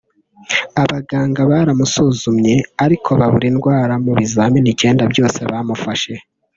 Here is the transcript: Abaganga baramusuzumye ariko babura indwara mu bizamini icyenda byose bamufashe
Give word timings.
Abaganga 0.83 1.41
baramusuzumye 1.51 2.55
ariko 2.83 3.09
babura 3.19 3.45
indwara 3.51 3.93
mu 4.03 4.11
bizamini 4.19 4.67
icyenda 4.73 5.03
byose 5.11 5.39
bamufashe 5.51 6.13